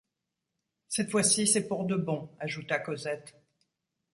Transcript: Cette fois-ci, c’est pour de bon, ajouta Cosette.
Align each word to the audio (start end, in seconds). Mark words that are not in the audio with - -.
Cette 0.89 1.11
fois-ci, 1.11 1.45
c’est 1.45 1.67
pour 1.67 1.85
de 1.85 1.95
bon, 1.95 2.27
ajouta 2.39 2.79
Cosette. 2.79 3.35